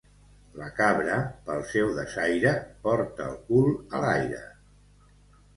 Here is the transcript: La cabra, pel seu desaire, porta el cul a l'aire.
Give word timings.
La 0.59 0.67
cabra, 0.79 1.17
pel 1.49 1.61
seu 1.73 1.91
desaire, 1.99 2.53
porta 2.87 3.29
el 3.33 3.39
cul 3.51 3.71
a 3.99 4.03
l'aire. 4.07 4.41